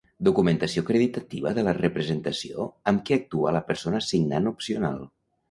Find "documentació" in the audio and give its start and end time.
0.27-0.83